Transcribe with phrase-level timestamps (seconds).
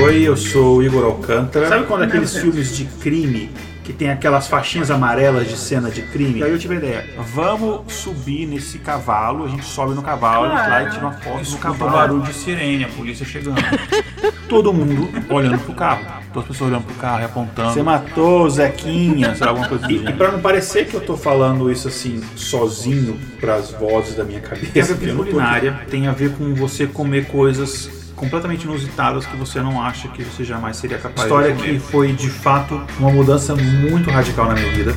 [0.00, 1.68] Oi, eu sou o Igor Alcântara.
[1.68, 3.50] Sabe quando aqueles filmes de crime
[3.84, 6.40] que tem aquelas faixinhas amarelas de cena de crime?
[6.40, 10.46] E aí eu tive a ideia, vamos subir nesse cavalo, a gente sobe no cavalo,
[10.46, 11.92] a gente lá e tira uma foto no cavalo.
[11.92, 13.60] barulho de sirene, a polícia chegando.
[14.48, 16.04] Todo mundo olhando pro carro.
[16.32, 17.72] Todas as pessoas olhando pro carro e apontando.
[17.74, 20.04] Você matou o Zequinha, sei lá, alguma coisa assim.
[20.06, 24.24] E, e pra não parecer que eu tô falando isso assim, sozinho, pras vozes da
[24.24, 24.72] minha cabeça.
[24.72, 29.36] Tem a ver com culinária, tem a ver com você comer coisas completamente inusitadas que
[29.36, 32.80] você não acha que você jamais seria capaz História de História que foi de fato
[32.98, 34.92] uma mudança muito radical na minha vida.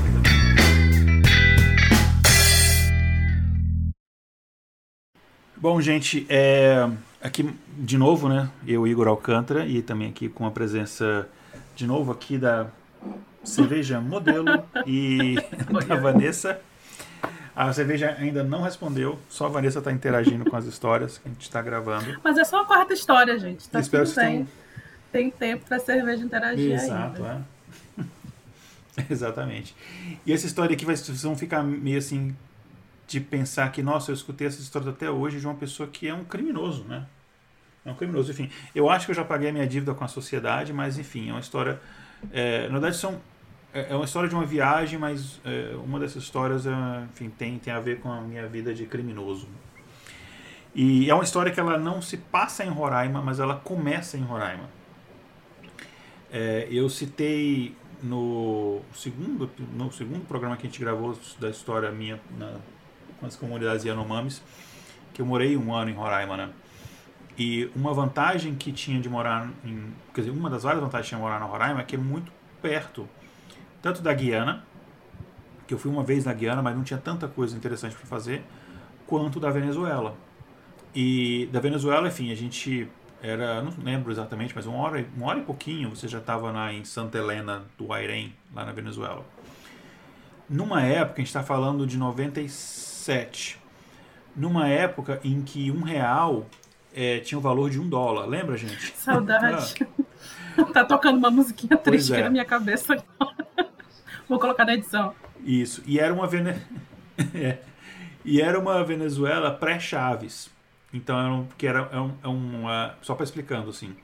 [5.58, 6.88] Bom, gente, é,
[7.22, 8.50] aqui de novo, né?
[8.68, 11.28] Eu, Igor Alcântara, e também aqui com a presença
[11.76, 12.68] de novo aqui da
[13.44, 15.36] cerveja modelo e
[15.88, 16.60] da Vanessa.
[17.56, 21.32] A cerveja ainda não respondeu, só a Vanessa está interagindo com as histórias que a
[21.32, 22.20] gente está gravando.
[22.22, 23.70] Mas é só a quarta história, gente.
[23.70, 24.48] Tá Espero tudo bem.
[25.10, 27.46] Tem tempo para a cerveja interagir Exato, ainda.
[29.00, 29.04] é.
[29.10, 29.74] Exatamente.
[30.26, 32.36] E essa história aqui vai, vocês vão ficar meio assim
[33.08, 36.14] de pensar que, nossa, eu escutei essa história até hoje de uma pessoa que é
[36.14, 37.06] um criminoso, né?
[37.86, 38.32] É um criminoso.
[38.32, 41.30] Enfim, eu acho que eu já paguei a minha dívida com a sociedade, mas enfim,
[41.30, 41.80] é uma história.
[42.34, 43.22] É, na verdade, são
[43.76, 46.72] é, é uma história de uma viagem, mas é, uma dessas histórias é,
[47.12, 49.50] enfim, tem, tem a ver com a minha vida de criminoso.
[50.74, 54.22] E é uma história que ela não se passa em Roraima, mas ela começa em
[54.22, 54.70] Roraima.
[56.32, 62.20] É, eu citei no segundo, no segundo programa que a gente gravou da história minha
[62.38, 62.56] na,
[63.20, 64.42] com as comunidades Yanomamis,
[65.14, 66.50] que eu morei um ano em Roraima, né?
[67.38, 69.94] E uma vantagem que tinha de morar em.
[70.14, 73.08] Quer dizer, uma das várias vantagens de morar na Roraima é que é muito perto
[73.86, 74.64] tanto da Guiana,
[75.68, 78.44] que eu fui uma vez na Guiana, mas não tinha tanta coisa interessante para fazer,
[79.06, 80.18] quanto da Venezuela.
[80.96, 82.90] E da Venezuela, enfim, a gente
[83.22, 86.84] era, não lembro exatamente, mas uma hora, uma hora e pouquinho você já estava em
[86.84, 89.24] Santa Helena do Airém, lá na Venezuela.
[90.50, 93.60] Numa época, a gente está falando de 97,
[94.36, 96.48] numa época em que um real
[96.92, 98.26] é, tinha o valor de um dólar.
[98.26, 98.98] Lembra, gente?
[98.98, 99.76] Saudade.
[100.74, 102.24] tá tocando uma musiquinha triste é.
[102.24, 103.35] na minha cabeça agora.
[104.30, 105.14] Vou colocar na edição.
[105.44, 105.84] Isso.
[105.86, 106.56] E era uma Vene...
[107.34, 107.60] é.
[108.24, 110.50] E era uma Venezuela pré-Chaves.
[110.94, 113.96] Então, era um, que era é um, é uma, só para explicando assim.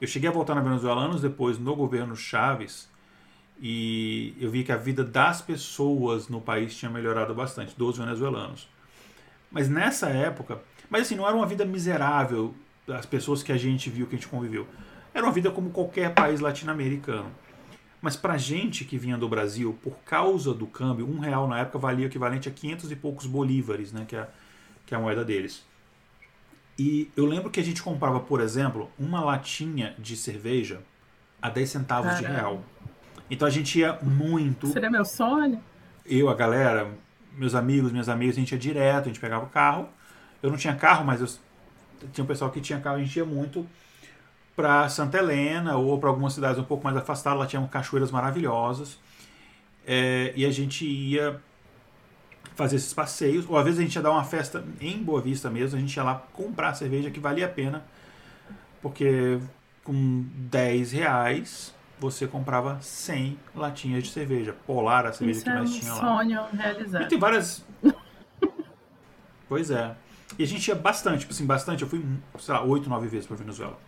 [0.00, 2.90] Eu cheguei a voltar na Venezuela anos depois no governo Chaves
[3.60, 8.66] e eu vi que a vida das pessoas no país tinha melhorado bastante, dos venezuelanos.
[9.50, 10.58] Mas nessa época,
[10.88, 12.54] mas assim, não era uma vida miserável
[12.86, 14.66] das pessoas que a gente viu, que a gente conviveu.
[15.12, 17.30] Era uma vida como qualquer país latino-americano.
[18.00, 21.78] Mas para gente que vinha do Brasil, por causa do câmbio, um real na época
[21.78, 24.26] valia o equivalente a 500 e poucos bolívares, né, que, é,
[24.86, 25.64] que é a moeda deles.
[26.78, 30.80] E eu lembro que a gente comprava, por exemplo, uma latinha de cerveja
[31.42, 32.28] a 10 centavos Caramba.
[32.28, 32.64] de real.
[33.30, 34.66] Então a gente ia muito.
[34.68, 35.62] Seria meu sonho?
[36.06, 36.90] Eu, a galera,
[37.36, 39.88] meus amigos, minhas amigas, a gente ia direto, a gente pegava o carro.
[40.42, 41.28] Eu não tinha carro, mas eu,
[42.12, 43.66] tinha um pessoal que tinha carro, a gente ia muito
[44.60, 48.98] para Santa Helena ou para algumas cidades um pouco mais afastadas, lá tinham cachoeiras maravilhosas.
[49.86, 51.40] É, e a gente ia
[52.54, 55.48] fazer esses passeios, ou às vezes a gente ia dar uma festa em Boa Vista
[55.48, 57.82] mesmo, a gente ia lá comprar cerveja que valia a pena,
[58.82, 59.38] porque
[59.82, 64.54] com 10 reais você comprava 100 latinhas de cerveja.
[64.66, 66.00] Polar, a cerveja Isso que é mais um tinha lá.
[66.00, 67.02] sonho realizado.
[67.02, 67.64] E tem várias.
[69.48, 69.94] pois é.
[70.38, 71.82] E a gente ia bastante, tipo assim, bastante.
[71.82, 72.04] Eu fui,
[72.38, 73.78] sei lá, 8, 9 vezes para Venezuela.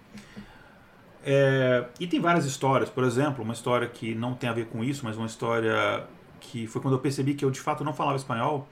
[1.25, 4.83] É, e tem várias histórias, por exemplo, uma história que não tem a ver com
[4.83, 6.05] isso, mas uma história
[6.41, 8.69] que foi quando eu percebi que eu de fato não falava espanhol,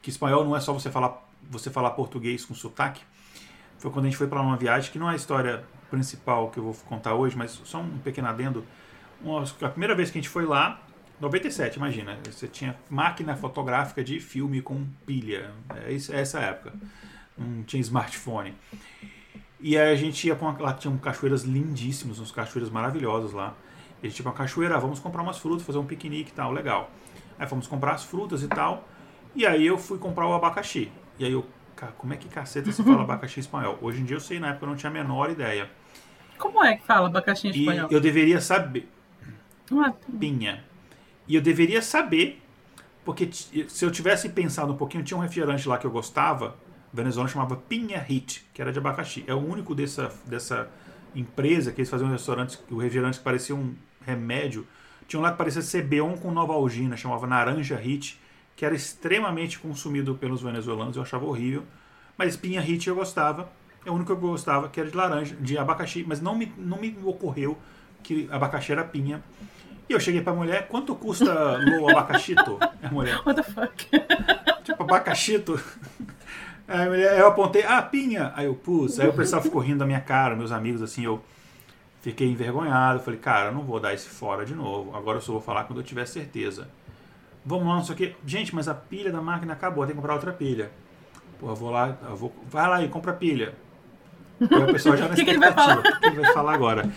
[0.00, 3.02] que espanhol não é só você falar, você falar português com sotaque.
[3.78, 6.58] Foi quando a gente foi para uma viagem, que não é a história principal que
[6.58, 8.64] eu vou contar hoje, mas só um pequeno adendo.
[9.20, 10.80] Uma, a primeira vez que a gente foi lá,
[11.20, 16.72] 97, imagina, você tinha máquina fotográfica de filme com pilha, é, é essa época,
[17.38, 18.54] não tinha smartphone.
[19.62, 23.54] E aí a gente ia pra uma, lá tinha cachoeiras lindíssimas, uns cachoeiras maravilhosas lá.
[24.02, 26.30] E a gente ia pra uma cachoeira, ah, vamos comprar umas frutas, fazer um piquenique
[26.32, 26.90] e tal, legal.
[27.38, 28.88] Aí fomos comprar as frutas e tal.
[29.36, 30.90] E aí eu fui comprar o abacaxi.
[31.16, 33.78] E aí eu, cara, como é que caceta se fala abacaxi em espanhol?
[33.80, 35.70] Hoje em dia eu sei, na época eu não tinha a menor ideia.
[36.36, 37.88] Como é que fala abacaxi em espanhol?
[37.88, 38.88] E eu deveria saber.
[40.18, 40.64] Pinha.
[41.28, 42.42] E eu deveria saber,
[43.04, 46.56] porque se eu tivesse pensado um pouquinho, tinha um refrigerante lá que eu gostava,
[46.92, 49.24] Venezuela chamava Pinha Hit, que era de abacaxi.
[49.26, 50.68] É o único dessa, dessa
[51.14, 53.74] empresa que eles faziam restaurantes, o refrigerante que parecia um
[54.04, 54.66] remédio.
[55.08, 58.20] Tinha um lá que parecia Cebeon com Novalgina, chamava Naranja Hit,
[58.54, 61.64] que era extremamente consumido pelos venezuelanos, eu achava horrível.
[62.16, 63.50] Mas Pinha Hit eu gostava.
[63.84, 66.52] É o único que eu gostava, que era de laranja, de abacaxi, mas não me,
[66.56, 67.58] não me ocorreu
[68.02, 69.22] que abacaxi era pinha.
[69.88, 72.58] E eu cheguei pra mulher, quanto custa o abacaxito?
[72.82, 73.20] A mulher.
[73.26, 73.86] What the fuck?
[74.64, 75.60] Tipo, abacaxito.
[76.72, 78.32] Aí mulher, eu apontei, ah, pinha.
[78.34, 78.98] Aí eu, pus.
[78.98, 81.22] Aí o pessoal ficou rindo da minha cara, meus amigos, assim, eu
[82.00, 83.00] fiquei envergonhado.
[83.00, 84.96] Falei, cara, eu não vou dar esse fora de novo.
[84.96, 86.68] Agora eu só vou falar quando eu tiver certeza.
[87.44, 88.14] Vamos lá, não sei o quê.
[88.24, 90.70] Gente, mas a pilha da máquina acabou, tem que comprar outra pilha.
[91.38, 92.32] Pô, eu vou lá, eu vou.
[92.48, 93.54] Vai lá e compra pilha.
[94.40, 95.78] E o pessoal já na que que ele vai falar?
[95.78, 96.90] O que ele vai falar agora?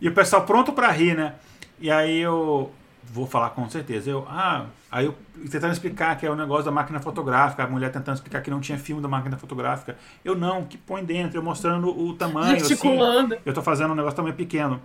[0.00, 1.34] E o pessoal pronto pra rir, né?
[1.80, 2.72] E aí eu
[3.04, 4.10] vou falar com certeza.
[4.10, 5.14] Eu, ah, aí eu
[5.50, 8.60] tentando explicar que é o negócio da máquina fotográfica, a mulher tentando explicar que não
[8.60, 9.96] tinha filme da máquina fotográfica.
[10.24, 12.58] Eu não, que põe dentro, eu mostrando o tamanho.
[12.58, 13.34] Gesticulando.
[13.34, 14.80] Assim, eu tô fazendo um negócio também pequeno.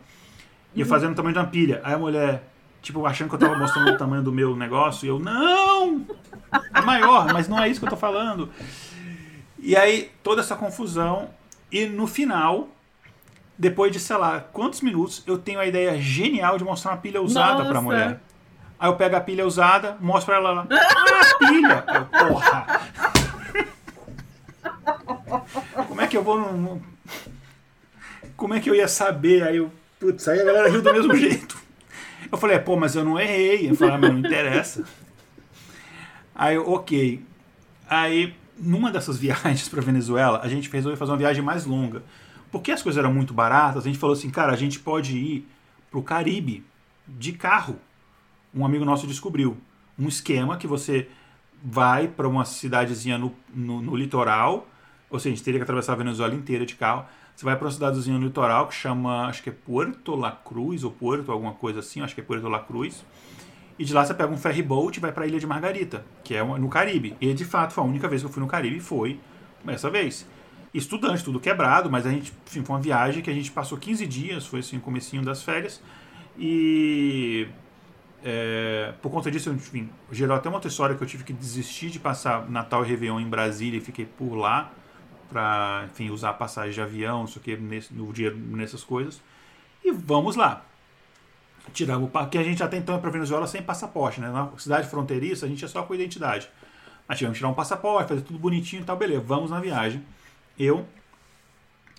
[0.76, 1.82] E eu fazendo o tamanho de uma pilha.
[1.84, 2.44] Aí a mulher,
[2.82, 6.06] tipo, achando que eu tava mostrando o tamanho do meu negócio, e eu, não!
[6.74, 8.50] É maior, mas não é isso que eu tô falando.
[9.60, 11.30] E aí, toda essa confusão.
[11.72, 12.70] E no final,
[13.58, 17.22] depois de, sei lá, quantos minutos, eu tenho a ideia genial de mostrar uma pilha
[17.22, 17.70] usada Nossa.
[17.70, 18.22] pra mulher.
[18.84, 20.68] Aí eu pego a pilha usada, mostro pra ela lá.
[20.70, 21.86] Ah, pilha!
[21.88, 22.82] Eu, porra!
[25.88, 26.82] Como é que eu vou num.
[28.36, 29.42] Como é que eu ia saber?
[29.44, 29.72] Aí eu.
[29.98, 31.58] Putz, aí a galera riu do mesmo jeito.
[32.30, 33.70] Eu falei, pô, mas eu não errei.
[33.70, 34.84] Eu falei, ah, mas não interessa.
[36.36, 37.26] Aí eu, ok.
[37.90, 42.04] Aí, numa dessas viagens pra Venezuela, a gente resolveu fazer uma viagem mais longa.
[42.52, 45.48] Porque as coisas eram muito baratas, a gente falou assim, cara, a gente pode ir
[45.90, 46.66] pro Caribe
[47.08, 47.80] de carro.
[48.54, 49.58] Um amigo nosso descobriu
[49.98, 51.08] um esquema que você
[51.64, 54.68] vai para uma cidadezinha no, no, no litoral,
[55.10, 57.06] ou seja, a gente teria que atravessar a Venezuela inteira de carro.
[57.36, 60.84] Você vai para uma cidadezinha no litoral que chama, acho que é Puerto La Cruz,
[60.84, 63.04] ou Puerto, alguma coisa assim, acho que é Puerto La Cruz.
[63.78, 66.06] E de lá você pega um ferry boat e vai para a Ilha de Margarita,
[66.24, 67.16] que é no Caribe.
[67.20, 69.20] E de fato, foi a única vez que eu fui no Caribe foi
[69.68, 70.28] essa vez.
[70.74, 74.06] Estudante, tudo quebrado, mas a gente, enfim, foi uma viagem que a gente passou 15
[74.06, 75.82] dias, foi assim o comecinho das férias.
[76.38, 77.48] E
[78.24, 81.90] é, por conta disso, enfim, gerou até uma outra história que eu tive que desistir
[81.90, 84.72] de passar Natal e Réveillon em Brasília e fiquei por lá
[85.30, 89.22] para, enfim, usar passagem de avião, não sei o que, nesse, no dia nessas coisas.
[89.84, 90.66] E vamos lá.
[91.74, 94.30] Tiramos o que a gente até então é para Venezuela sem passaporte, né?
[94.30, 96.50] Na cidade fronteiriça a gente é só com identidade.
[97.08, 99.22] Mas tivemos que tirar um passaporte, fazer tudo bonitinho e tal, beleza.
[99.22, 100.04] Vamos na viagem.
[100.58, 100.86] Eu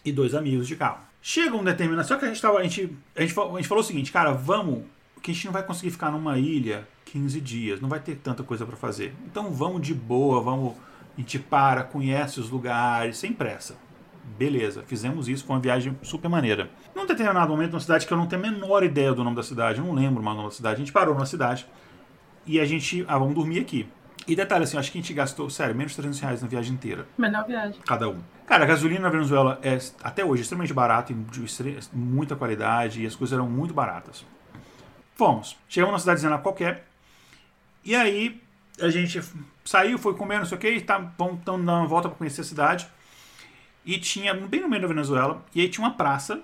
[0.05, 1.01] e dois amigos de carro.
[1.21, 2.07] Chega um determinado.
[2.07, 2.59] Só que a gente tava.
[2.59, 4.85] A gente, a gente, a gente falou o seguinte, cara, vamos.
[5.25, 8.43] Que a gente não vai conseguir ficar numa ilha 15 dias, não vai ter tanta
[8.43, 9.15] coisa para fazer.
[9.25, 10.75] Então vamos de boa, vamos.
[11.17, 13.75] A gente para, conhece os lugares, sem pressa.
[14.39, 16.69] Beleza, fizemos isso, foi uma viagem super maneira.
[16.95, 19.43] Num determinado momento, numa cidade que eu não tenho a menor ideia do nome da
[19.43, 21.67] cidade, eu não lembro mais o nome da cidade, a gente parou numa cidade
[22.45, 23.03] e a gente.
[23.09, 23.89] Ah, vamos dormir aqui.
[24.29, 26.75] E detalhe assim, acho que a gente gastou, sério, menos de 300 reais na viagem
[26.75, 27.81] inteira Melhor viagem.
[27.87, 28.19] cada um.
[28.47, 31.47] Cara, a gasolina na Venezuela é até hoje extremamente barata e de
[31.95, 34.25] muita qualidade e as coisas eram muito baratas.
[35.15, 35.57] Fomos.
[35.69, 36.87] Chegamos numa cidadezinha qualquer.
[37.85, 38.41] E aí
[38.81, 39.21] a gente
[39.65, 42.19] saiu, foi comer, não sei o que, e tá, vamos então, dar uma volta para
[42.19, 42.87] conhecer a cidade.
[43.85, 46.43] E tinha, bem no meio da Venezuela, e aí tinha uma praça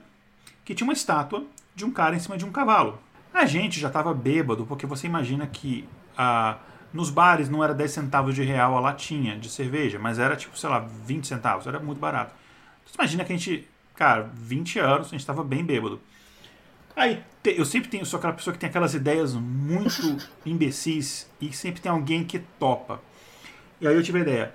[0.65, 1.45] que tinha uma estátua
[1.75, 3.01] de um cara em cima de um cavalo.
[3.33, 6.59] A gente já estava bêbado, porque você imagina que ah,
[6.93, 10.59] nos bares não era 10 centavos de real a latinha de cerveja, mas era tipo,
[10.59, 12.35] sei lá, 20 centavos, era muito barato.
[12.85, 16.01] Você imagina que a gente, cara, 20 anos, a gente estava bem bêbado.
[16.97, 21.81] Aí, eu sempre tenho, sou aquela pessoa que tem aquelas ideias muito imbecis e sempre
[21.81, 23.01] tem alguém que topa.
[23.81, 24.55] E aí eu tive a ideia,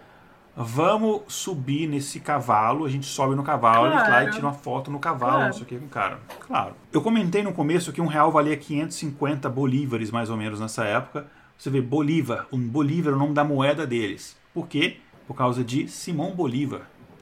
[0.56, 4.32] vamos subir nesse cavalo, a gente sobe no cavalo, vai lá e Claro.
[4.32, 5.46] tira uma foto no cavalo, Claro.
[5.48, 6.20] não sei o que com o cara.
[6.42, 6.76] Claro.
[6.94, 11.26] Eu comentei no começo que um real valia 550 bolívares, mais ou menos, nessa época.
[11.58, 14.38] Você vê, Bolívar, um Bolívar é o nome da moeda deles.
[14.54, 14.98] Por quê?
[15.26, 16.82] Por causa de Simão Bolívar.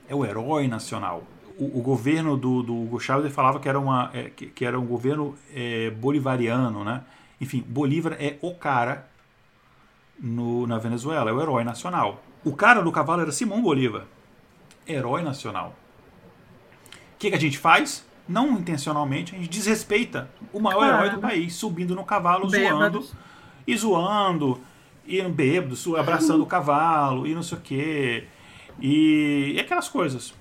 [0.10, 1.24] É o herói nacional.
[1.58, 4.80] O, o governo do, do Hugo Chávez falava que era, uma, é, que, que era
[4.80, 7.04] um governo é, bolivariano, né?
[7.40, 9.08] Enfim, Bolívar é o cara
[10.20, 12.24] no, na Venezuela, é o herói nacional.
[12.44, 14.06] O cara do cavalo era Simão Bolívar,
[14.88, 15.76] herói nacional.
[17.16, 18.06] O que, que a gente faz?
[18.28, 20.96] Não intencionalmente, a gente desrespeita o maior Claro.
[20.96, 23.14] herói do país, subindo no cavalo, zoando Bêbados.
[23.68, 24.60] e zoando,
[25.06, 28.24] e bêbado, abraçando o cavalo, e não sei o quê.
[28.80, 30.34] E, e aquelas coisas.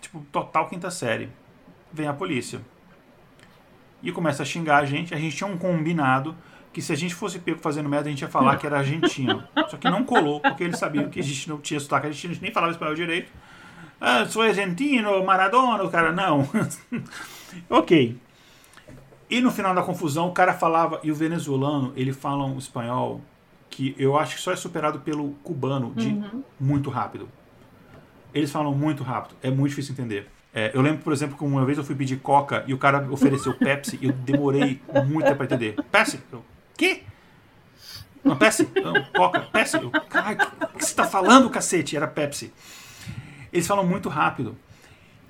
[0.00, 1.28] Tipo, total quinta série.
[1.92, 2.60] Vem a polícia.
[4.02, 5.14] E começa a xingar a gente.
[5.14, 6.36] A gente tinha um combinado
[6.72, 9.42] que se a gente fosse pego fazendo merda, a gente ia falar que era argentino.
[9.68, 12.34] Só que não colou, porque eles sabiam que a gente não tinha sotaque argentino, a
[12.34, 13.32] gente nem falava espanhol direito.
[13.98, 16.46] Ah, sou argentino, Maradona, o cara, não.
[17.70, 18.18] ok.
[19.30, 23.22] E no final da confusão, o cara falava, e o venezuelano, ele fala um espanhol
[23.70, 26.22] que eu acho que só é superado pelo cubano de
[26.60, 27.28] muito rápido.
[28.36, 30.28] Eles falam muito rápido, é muito difícil entender.
[30.52, 33.10] É, eu lembro, por exemplo, que uma vez eu fui pedir Coca e o cara
[33.10, 35.74] ofereceu Pepsi e eu demorei muito para entender.
[35.90, 36.20] Pepsi?
[36.30, 36.44] Eu,
[36.76, 37.02] quê?
[38.22, 38.68] Não, Pepsi?
[38.82, 39.40] Não, Coca?
[39.40, 39.76] Pepsi?
[39.76, 40.38] Eu, caralho,
[40.74, 41.96] o que você tá falando, cacete?
[41.96, 42.52] Era Pepsi.
[43.50, 44.54] Eles falam muito rápido.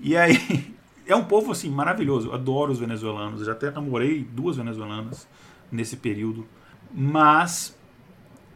[0.00, 0.74] E aí,
[1.06, 2.28] é um povo, assim, maravilhoso.
[2.28, 3.38] Eu adoro os venezuelanos.
[3.40, 5.28] Eu já até namorei duas venezuelanas
[5.70, 6.44] nesse período.
[6.92, 7.76] Mas,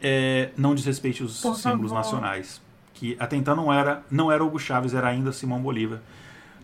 [0.01, 2.03] é, não desrespeite os Por símbolos favor.
[2.03, 2.61] nacionais.
[3.01, 6.01] Que até então não era, não era Hugo Chávez, era ainda Simão Bolívar.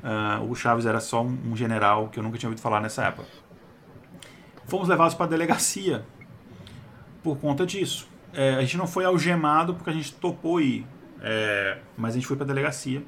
[0.03, 3.05] Uh, Hugo Chávez era só um, um general que eu nunca tinha ouvido falar nessa
[3.05, 3.27] época.
[4.67, 6.05] Fomos levados para a delegacia
[7.23, 8.07] por conta disso.
[8.31, 10.85] É, a gente não foi algemado porque a gente topou ir,
[11.23, 13.01] é, mas a gente foi para a delegacia.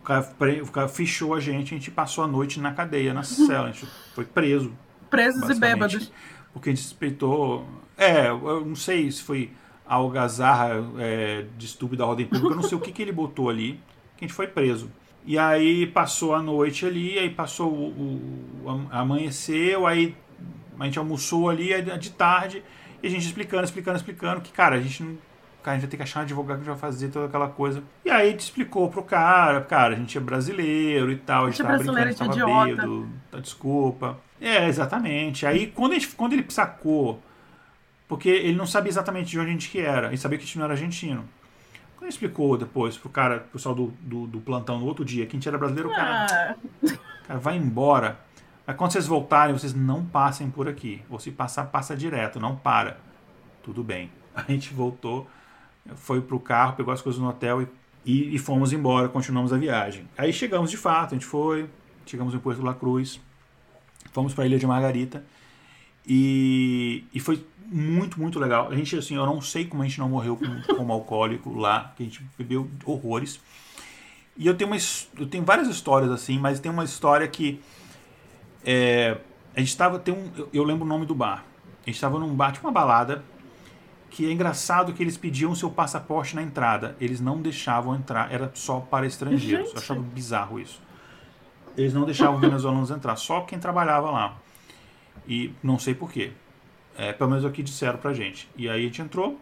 [0.00, 0.28] O cara,
[0.60, 3.70] o cara fechou a gente, a gente passou a noite na cadeia, na cela, a
[3.70, 4.72] gente foi preso.
[5.08, 6.10] Presos e bêbados.
[6.52, 7.64] Porque a gente suspeitou.
[7.96, 9.52] É, eu não sei se foi
[9.86, 13.48] algazarra é, de estúpido da ordem pública, eu não sei o que, que ele botou
[13.48, 13.80] ali,
[14.16, 14.90] que a gente foi preso.
[15.26, 20.14] E aí passou a noite ali, aí passou o, o amanheceu, aí
[20.78, 22.62] a gente almoçou ali de tarde
[23.02, 25.16] e a gente explicando, explicando, explicando que, cara, a gente não.
[25.62, 27.82] Cara, a gente vai ter que achar um advogado que vai fazer toda aquela coisa.
[28.04, 31.50] E aí a gente explicou pro cara, cara, a gente é brasileiro e tal, a
[31.50, 32.66] gente, a gente tava brincando, tava idiota.
[32.66, 34.18] bêbado, tá, desculpa.
[34.38, 35.46] É, exatamente.
[35.46, 37.18] Aí quando, a gente, quando ele sacou,
[38.14, 40.46] porque ele não sabia exatamente de onde a gente que era, ele sabia que a
[40.46, 41.24] gente não era argentino.
[41.96, 45.26] Quando ele explicou depois pro cara, pro pessoal do, do, do plantão no outro dia,
[45.26, 46.96] que a gente era brasileiro, o cara, ah.
[47.26, 48.20] cara, vai embora.
[48.64, 51.02] Mas quando vocês voltarem, vocês não passem por aqui.
[51.10, 52.98] Ou se passar, passa direto, não para.
[53.64, 54.12] Tudo bem.
[54.32, 55.28] A gente voltou,
[55.96, 57.68] foi pro carro, pegou as coisas no hotel e,
[58.04, 60.08] e, e fomos embora, continuamos a viagem.
[60.16, 61.68] Aí chegamos de fato, a gente foi,
[62.06, 63.20] chegamos em Porto La Cruz,
[64.12, 65.24] fomos para a Ilha de Margarita
[66.06, 68.68] e, e foi muito, muito legal.
[68.70, 71.92] A gente, assim, eu não sei como a gente não morreu com, como alcoólico lá,
[71.96, 73.40] que a gente bebeu horrores.
[74.36, 74.76] E eu tenho, uma,
[75.18, 77.60] eu tenho várias histórias assim, mas tem uma história que
[78.64, 79.18] é,
[79.54, 79.98] a gente estava.
[79.98, 81.44] Tem um, eu, eu, lembro o nome do bar.
[81.82, 83.22] A gente estava num bar, tipo uma balada,
[84.10, 86.96] que é engraçado que eles pediam seu passaporte na entrada.
[87.00, 89.66] Eles não deixavam entrar, era só para estrangeiros.
[89.66, 89.76] Gente.
[89.76, 90.82] Eu achava bizarro isso.
[91.76, 94.36] Eles não deixavam venezuelanos entrar, só quem trabalhava lá.
[95.26, 96.32] E não sei porquê.
[96.96, 98.48] É, pelo menos é o que disseram pra gente.
[98.56, 99.40] E aí a gente entrou.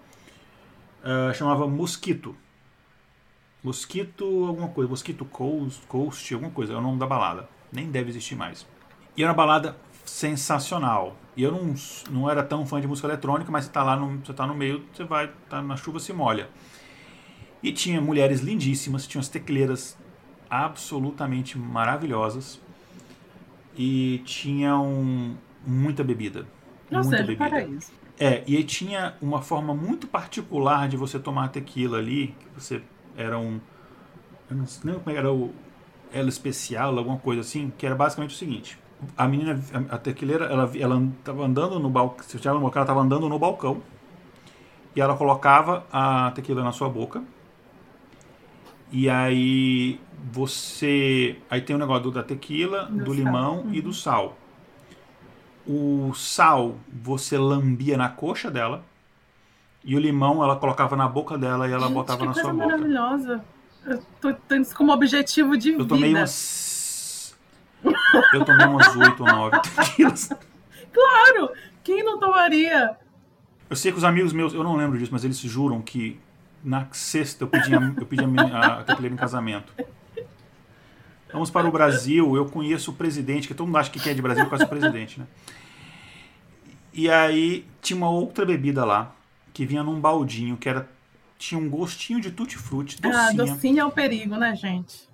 [1.02, 2.36] Uh, chamava Mosquito.
[3.62, 4.88] Mosquito alguma coisa.
[4.88, 6.72] Mosquito Coast, Coast, alguma coisa.
[6.72, 7.48] É o nome da balada.
[7.70, 8.66] Nem deve existir mais.
[9.16, 11.16] E era uma balada sensacional.
[11.36, 11.74] E eu não,
[12.10, 14.54] não era tão fã de música eletrônica, mas você tá lá no, você tá no
[14.54, 16.48] meio, você vai, tá na chuva, se molha.
[17.62, 19.96] E tinha mulheres lindíssimas, tinha as tecleiras
[20.50, 22.60] absolutamente maravilhosas.
[23.76, 26.46] E tinham muita bebida.
[26.90, 27.50] Não muita seja bebida.
[27.50, 27.92] paraíso.
[28.18, 32.82] É, e tinha uma forma muito particular de você tomar tequila ali, que você
[33.16, 33.60] era um.
[34.50, 35.52] Eu não lembro como era o.
[36.12, 38.78] Ela especial, alguma coisa assim, que era basicamente o seguinte
[39.16, 43.38] a menina, a tequileira, ela, ela tava andando no balcão, se ela estava andando no
[43.38, 43.82] balcão,
[44.94, 47.22] e ela colocava a tequila na sua boca,
[48.90, 49.98] e aí
[50.32, 53.74] você, aí tem o negócio da tequila, do, do limão uhum.
[53.74, 53.92] e do uhum.
[53.92, 54.36] sal.
[55.66, 58.84] O sal você lambia na coxa dela,
[59.84, 62.66] e o limão ela colocava na boca dela e ela Gente, botava na sua boca.
[62.66, 63.44] maravilhosa.
[63.84, 65.82] Eu tô tendo isso como objetivo de eu vida.
[65.84, 67.34] Eu tomei umas
[68.32, 70.30] eu tomei umas 8 ou 9 tequilas.
[70.92, 71.50] Claro!
[71.82, 72.96] Quem não tomaria?
[73.68, 76.20] Eu sei que os amigos meus, eu não lembro disso, mas eles juram que
[76.62, 79.72] na sexta eu pedi a, eu pedi a, a em casamento.
[81.32, 84.14] Vamos para o Brasil, eu conheço o presidente, que todo mundo acha que quem é
[84.14, 85.26] de Brasil conhece o presidente, né?
[86.92, 89.14] E aí tinha uma outra bebida lá,
[89.52, 90.88] que vinha num baldinho, que era
[91.38, 93.20] tinha um gostinho de tutti-frutti, docinha.
[93.20, 95.10] Ah, docinho é o perigo, né, gente?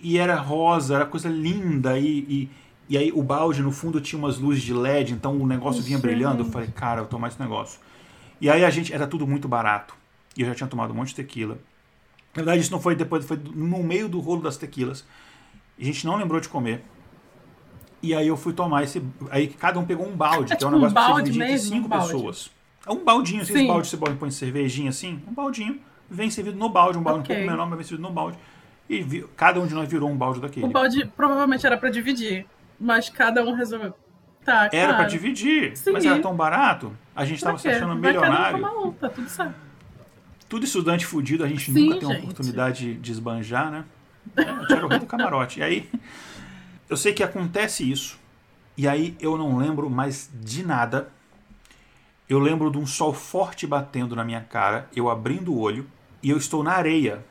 [0.00, 1.98] e era rosa, era coisa linda.
[1.98, 2.50] E, e,
[2.88, 5.98] e, aí o balde no fundo tinha umas luzes de LED, então o negócio vinha
[5.98, 6.42] brilhando.
[6.42, 7.80] Eu falei, cara, eu vou tomar esse negócio.
[8.40, 9.94] E aí a gente, era tudo muito barato.
[10.36, 11.54] E eu já tinha tomado um monte de tequila.
[12.34, 15.04] Na verdade, isso não foi depois, foi no meio do rolo das tequilas.
[15.78, 16.82] A gente não lembrou de comer.
[18.02, 19.02] E aí eu fui tomar esse.
[19.30, 21.22] Aí cada um pegou um balde, é, que é um tipo negócio um pra você
[21.22, 22.50] dividir entre cinco um pessoas.
[22.86, 26.68] É um baldinho, assim, esse balde você põe cervejinha assim, um baldinho, vem servido no
[26.68, 27.34] balde, um balde okay.
[27.34, 28.38] um pouco menor, mas vem servido no balde.
[28.88, 30.66] E vi, cada um de nós virou um balde daquele.
[30.66, 32.46] O balde provavelmente era para dividir,
[32.78, 33.92] mas cada um resolveu.
[34.44, 35.90] Tá, era para dividir, Sim.
[35.90, 36.96] mas era tão barato.
[37.16, 38.64] A gente estava se achando milionário.
[38.64, 39.54] Um tá tudo certo.
[40.48, 43.84] Tudo estudante fudido, a gente Sim, nunca tem a oportunidade de esbanjar, né?
[44.36, 45.60] Eu era o rei do camarote.
[45.60, 45.90] E aí,
[46.88, 48.18] eu sei que acontece isso.
[48.76, 51.10] E aí eu não lembro mais de nada.
[52.28, 55.86] Eu lembro de um sol forte batendo na minha cara, eu abrindo o olho,
[56.22, 57.24] e eu estou na areia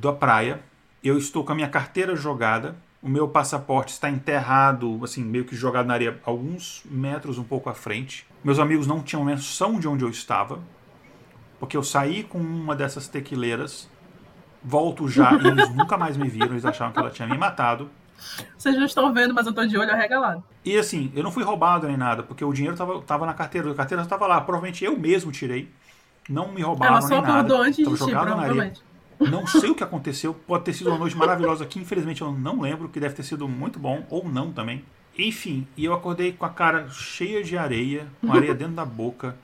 [0.00, 0.60] da praia.
[1.02, 2.76] Eu estou com a minha carteira jogada.
[3.02, 7.68] O meu passaporte está enterrado, assim, meio que jogado na areia, alguns metros um pouco
[7.68, 8.26] à frente.
[8.42, 10.60] Meus amigos não tinham menção de onde eu estava,
[11.60, 13.88] porque eu saí com uma dessas tequileiras,
[14.62, 17.90] volto já e eles nunca mais me viram, eles achavam que ela tinha me matado.
[18.56, 20.42] Vocês não estão vendo, mas eu tô de olho arregalado.
[20.64, 23.70] E assim, eu não fui roubado nem nada, porque o dinheiro tava, tava na carteira,
[23.70, 24.40] a carteira estava lá.
[24.40, 25.68] Provavelmente eu mesmo tirei.
[26.28, 27.56] Não me roubaram Ela só nem nada.
[27.58, 28.72] antes Tava de ti, jogado na areia.
[29.20, 30.34] Não sei o que aconteceu.
[30.34, 33.48] Pode ter sido uma noite maravilhosa que infelizmente eu não lembro, que deve ter sido
[33.48, 34.84] muito bom, ou não também.
[35.18, 39.34] Enfim, e eu acordei com a cara cheia de areia, com areia dentro da boca,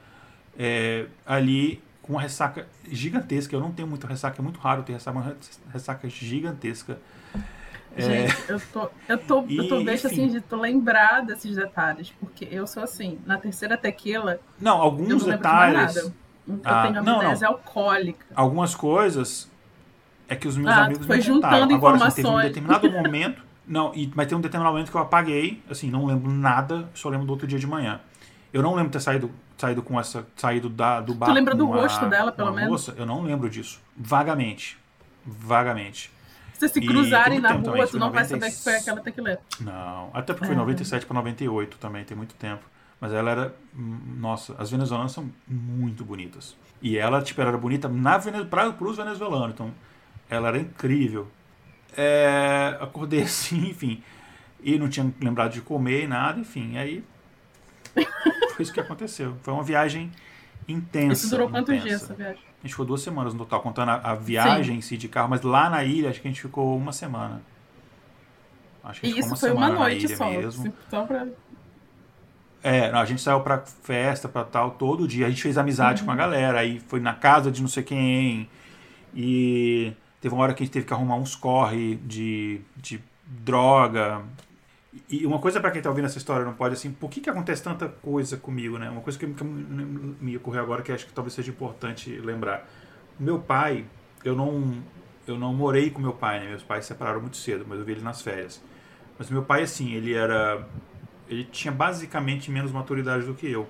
[0.59, 3.54] é, ali com uma ressaca gigantesca.
[3.54, 5.37] Eu não tenho muito ressaca, é muito raro ter ressaca, uma
[5.73, 6.99] ressaca gigantesca.
[7.97, 10.25] É, Gente, eu tô, eu tô, eu tô E, deixa enfim.
[10.25, 14.82] assim de tu lembrar desses detalhes, porque eu sou assim, na terceira tequila, não, eu
[14.82, 16.14] alguns não de mais detalhes, nada.
[16.49, 18.26] Eu Ah, tenho não, amnésia alcoólica.
[18.35, 19.49] algumas coisas
[20.28, 22.49] é que os meus Ah, amigos foi me juntando Agora, assim, teve um informações.
[22.49, 26.30] determinado momento, não, e, mas tem um determinado momento que eu apaguei, assim, não lembro
[26.32, 28.00] nada, só lembro do outro dia de manhã.
[28.52, 31.32] Eu não lembro ter saído, saído com essa, saído da, do bar.
[31.32, 32.71] lembra do rosto dela, pelo menos?
[32.71, 32.94] moça.
[32.99, 33.80] Eu não lembro disso.
[33.97, 34.76] Vagamente.
[35.25, 36.11] Vagamente.
[36.59, 39.40] Se se cruzarem na rua, também, tu não vai foi saber que foi aquela tequileira.
[39.61, 40.59] Não, até porque foi É.
[40.59, 42.62] 97 para 98 também, tem muito tempo.
[43.00, 46.54] Mas ela era, nossa, as venezuelanas são muito bonitas.
[46.80, 49.73] E ela, tipo, era bonita na Vene- pra, pros venezuelanos, então
[50.30, 51.26] ela era incrível.
[51.97, 54.00] É, acordei assim, enfim,
[54.62, 57.02] e não tinha lembrado de comer e nada, enfim, aí
[58.54, 59.37] foi isso que aconteceu.
[59.42, 60.11] Foi uma viagem
[60.68, 61.12] intensa.
[61.26, 61.88] Isso durou quantos intensa.
[61.88, 62.42] dias essa viagem?
[62.42, 65.28] A gente ficou duas semanas no total, contando a, a viagem em si de carro,
[65.28, 67.42] mas lá na ilha acho que a gente ficou uma semana.
[68.85, 70.30] Acho que a E gente ficou isso foi uma semana na noite ilha só.
[70.30, 70.62] mesmo.
[70.62, 71.26] assim, Só pra...
[72.62, 75.26] É, não, a gente saiu pra festa, pra tal, todo dia.
[75.26, 78.49] A gente fez amizade com a galera, aí foi na casa de não sei quem.
[79.14, 84.23] E teve uma hora que a gente teve que arrumar uns corre de, de droga.
[85.09, 87.31] E uma coisa pra quem tá ouvindo essa história não pode assim, por que que
[87.31, 88.91] acontece tanta coisa comigo, né?
[88.91, 92.69] Uma coisa que, que me ocorreu agora que acho que talvez seja importante lembrar.
[93.19, 93.87] Meu pai,
[94.25, 94.83] eu não
[95.26, 96.49] eu não morei com meu pai, né?
[96.50, 98.63] Meus pais se separaram muito cedo, mas eu vi ele nas férias.
[99.19, 100.67] Mas meu pai assim, ele era
[101.28, 103.67] ele tinha basicamente menos maturidade do que eu.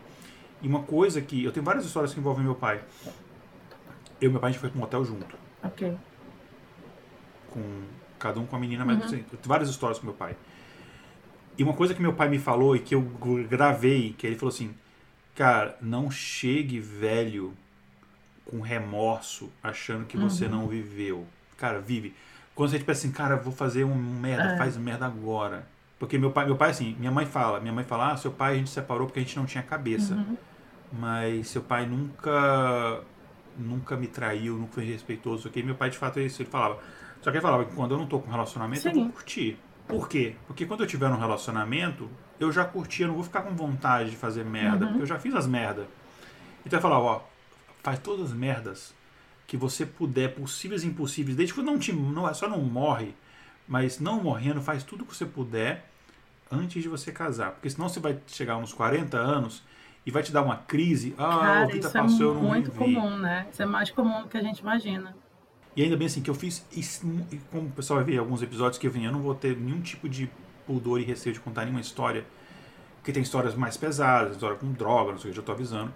[0.60, 1.44] E uma coisa que.
[1.44, 2.80] Eu tenho várias histórias que envolvem meu pai.
[4.20, 5.36] Eu e meu pai a gente foi para um hotel junto.
[5.62, 5.96] Ok.
[7.50, 7.82] Com
[8.18, 9.04] cada um com a menina, mas Uhum.
[9.04, 10.36] assim, várias histórias com meu pai.
[11.58, 13.02] E uma coisa que meu pai me falou e que eu
[13.48, 14.74] gravei, que ele falou assim:
[15.34, 17.54] Cara, não chegue velho
[18.44, 20.50] com remorso, achando que você Uhum.
[20.50, 21.26] não viveu.
[21.56, 22.14] Cara, vive.
[22.54, 24.56] Quando você pensa assim, cara, vou fazer um merda, É.
[24.58, 25.66] faz merda agora.
[25.98, 28.54] Porque meu pai, meu pai assim, minha mãe fala, minha mãe fala, ah, seu pai
[28.54, 30.14] a gente separou porque a gente não tinha cabeça.
[30.14, 30.36] Uhum.
[30.92, 33.00] Mas seu pai nunca
[33.56, 35.62] nunca me traiu, nunca foi respeitoso, ok?
[35.62, 36.78] Meu pai de fato é isso, ele falava.
[37.22, 39.02] Só que ele falava que quando eu não tô com relacionamento, eu Sim.
[39.04, 39.56] vou curtir.
[39.88, 40.34] Por quê?
[40.46, 42.08] Porque quando eu tiver num relacionamento,
[42.40, 44.90] eu já curti, eu não vou ficar com vontade de fazer merda, Uhum.
[44.92, 45.86] porque eu já fiz as merdas.
[46.64, 47.20] Então ele falava, ó,
[47.82, 48.94] faz todas as merdas
[49.46, 53.14] que você puder, possíveis e impossíveis, desde que não te não, só não morre,
[53.68, 55.88] mas não morrendo, faz tudo que você puder
[56.50, 57.52] antes de você casar.
[57.52, 59.62] Porque senão você vai chegar uns 40 anos
[60.06, 61.14] e vai te dar uma crise.
[61.18, 62.94] Ah, a Cara, vida isso é passou, eu não muito vivi.
[62.94, 63.46] comum, né?
[63.52, 65.14] Isso é mais comum do que a gente imagina.
[65.74, 68.78] E ainda bem assim que eu fiz, e como o pessoal vai ver alguns episódios
[68.78, 70.30] que eu venho, eu não vou ter nenhum tipo de
[70.66, 72.24] pudor e receio de contar nenhuma história,
[72.96, 75.92] porque tem histórias mais pesadas, história com droga, não sei o que, já tô avisando.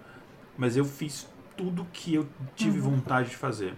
[0.57, 2.95] Mas eu fiz tudo que eu tive Uhum.
[2.95, 3.73] vontade de fazer.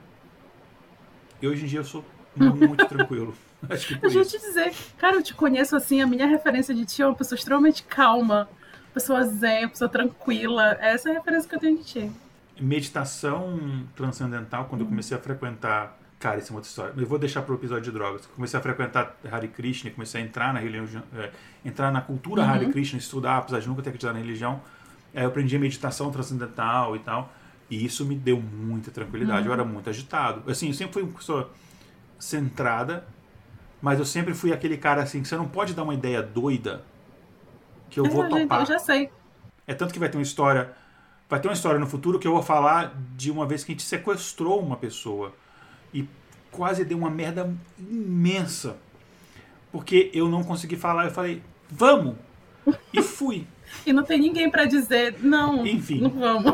[1.41, 2.03] E hoje em dia eu sou
[2.35, 3.33] muito tranquilo.
[3.69, 6.85] Acho que Deixa eu te dizer, cara, eu te conheço assim, a minha referência de
[6.85, 8.49] ti é uma pessoa extremamente calma,
[8.93, 10.77] pessoa zen, pessoa tranquila.
[10.79, 12.11] Essa é a referência que eu tenho de ti.
[12.59, 15.97] Meditação transcendental, quando eu comecei a frequentar.
[16.19, 16.93] Cara, isso é uma outra história.
[16.97, 18.25] Eu vou deixar para o episódio de drogas.
[18.25, 21.31] Comecei a frequentar Hare Krishna, comecei a entrar na religião, é,
[21.63, 22.49] entrar na cultura Uhum.
[22.49, 24.61] Hare Krishna, estudar, apesar de nunca ter acreditado na religião.
[25.13, 27.31] Aí eu aprendi a meditação transcendental e tal.
[27.69, 29.47] E isso me deu muita tranquilidade.
[29.47, 30.49] Eu era muito agitado.
[30.51, 31.49] Assim, eu sempre fui uma pessoa
[32.19, 33.07] centrada,
[33.81, 36.83] mas eu sempre fui aquele cara assim, que você não pode dar uma ideia doida
[37.89, 38.59] que eu vou eu, já, topar.
[38.61, 39.09] eu já sei.
[39.65, 40.73] É tanto que vai ter uma história.
[41.29, 43.73] Vai ter uma história no futuro que eu vou falar de uma vez que a
[43.73, 45.31] gente sequestrou uma pessoa.
[45.93, 46.07] E
[46.51, 48.77] quase deu uma merda imensa.
[49.71, 51.05] Porque eu não consegui falar.
[51.05, 52.15] Eu falei, vamos!
[52.93, 53.47] E fui.
[53.85, 56.01] E não tem ninguém pra dizer, não, Enfim.
[56.01, 56.53] não vamos.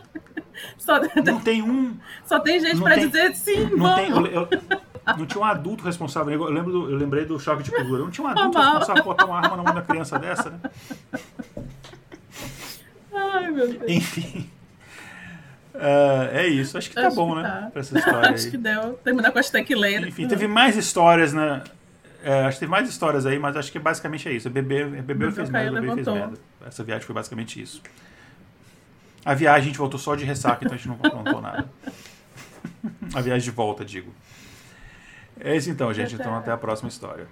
[0.78, 1.96] Só, Não tem um.
[2.26, 4.30] só tem gente tem- dizer sim, Não, tem, vamos.
[4.30, 6.32] eu, eu- não tinha um adulto responsável.
[6.34, 8.02] Eu, lembro do- eu lembrei do choque de cultura.
[8.02, 8.72] Não tinha um adulto Normal.
[8.78, 10.60] responsável por botar uma arma na mão da criança dessa, né?
[13.34, 13.82] Ai, meu Deus.
[13.88, 14.50] Enfim.
[15.74, 17.48] Uh, é isso, acho que tá Acho bom, que né?
[17.48, 17.70] tá.
[17.72, 18.50] Pra essa história Acho aí.
[18.52, 18.92] que deu.
[19.02, 20.08] Terminar com as tequileiras.
[20.08, 21.64] Enfim, teve mais histórias, né?
[22.22, 24.48] É, acho que teve mais histórias aí, mas acho que basicamente é isso.
[24.48, 26.38] Bebeu, bebeu e fez merda, bebeu fez merda.
[26.64, 27.82] Essa viagem foi basicamente isso.
[29.24, 31.68] A viagem a gente voltou só de ressaca, então a gente não contou nada.
[33.14, 34.12] A viagem de volta, digo.
[35.40, 36.14] É isso então, gente.
[36.14, 37.26] Então até a próxima história.